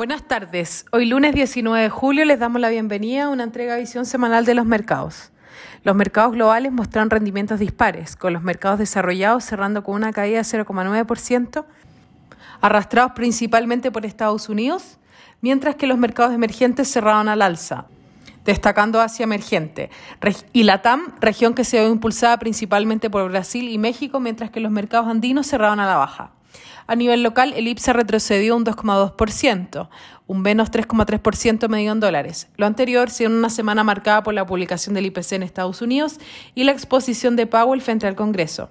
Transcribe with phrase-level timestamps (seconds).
[0.00, 0.86] Buenas tardes.
[0.92, 4.54] Hoy lunes 19 de julio les damos la bienvenida a una entrega visión semanal de
[4.54, 5.30] los mercados.
[5.84, 10.44] Los mercados globales mostraron rendimientos dispares, con los mercados desarrollados cerrando con una caída de
[10.44, 11.66] 0,9%,
[12.62, 14.96] arrastrados principalmente por Estados Unidos,
[15.42, 17.84] mientras que los mercados emergentes cerraron al alza,
[18.46, 19.90] destacando Asia emergente,
[20.54, 24.72] y Latam, región que se ve impulsada principalmente por Brasil y México, mientras que los
[24.72, 26.30] mercados andinos cerraron a la baja.
[26.86, 29.88] A nivel local, el IPSA retrocedió un 2,2%,
[30.26, 32.48] un menos 3,3% medio en dólares.
[32.56, 36.18] Lo anterior siendo una semana marcada por la publicación del IPC en Estados Unidos
[36.54, 38.70] y la exposición de Powell frente al Congreso.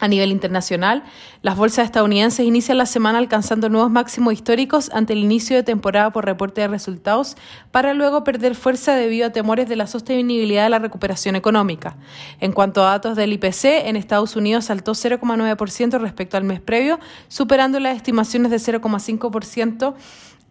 [0.00, 1.02] A nivel internacional,
[1.42, 6.12] las bolsas estadounidenses inician la semana alcanzando nuevos máximos históricos ante el inicio de temporada
[6.12, 7.36] por reporte de resultados,
[7.72, 11.96] para luego perder fuerza debido a temores de la sostenibilidad de la recuperación económica.
[12.38, 17.00] En cuanto a datos del IPC, en Estados Unidos saltó 0,9% respecto al mes previo,
[17.26, 19.94] superando las estimaciones de 0,5%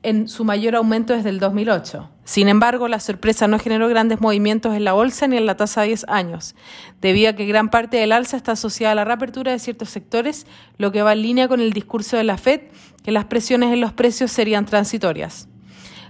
[0.04, 2.10] en su mayor aumento desde el 2008.
[2.24, 5.82] Sin embargo, la sorpresa no generó grandes movimientos en la bolsa ni en la tasa
[5.82, 6.56] de 10 años,
[7.02, 10.46] debido a que gran parte del alza está asociada a la reapertura de ciertos sectores,
[10.78, 12.62] lo que va en línea con el discurso de la Fed,
[13.04, 15.48] que las presiones en los precios serían transitorias.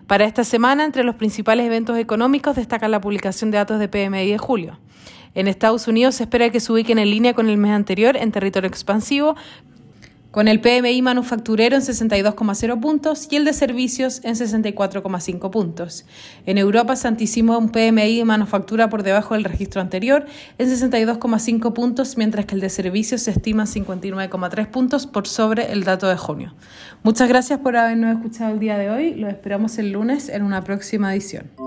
[0.07, 4.31] Para esta semana, entre los principales eventos económicos destaca la publicación de datos de PMI
[4.31, 4.79] de julio.
[5.35, 8.31] En Estados Unidos se espera que se ubiquen en línea con el mes anterior en
[8.31, 9.35] territorio expansivo,
[10.31, 16.05] con el PMI manufacturero en 62,0 puntos y el de servicios en 64,5 puntos.
[16.45, 20.25] En Europa se anticipó un PMI de manufactura por debajo del registro anterior
[20.57, 25.71] en 62,5 puntos, mientras que el de servicios se estima en 59,3 puntos por sobre
[25.71, 26.53] el dato de junio.
[27.03, 29.15] Muchas gracias por habernos escuchado el día de hoy.
[29.15, 31.66] Lo esperamos el lunes en una próxima edición.